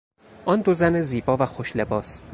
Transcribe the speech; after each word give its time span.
آن 0.45 0.61
دو 0.61 0.73
زن 0.73 1.01
زیبا 1.01 1.37
و 1.37 1.45
خوش 1.45 1.75
لباس 1.75 2.21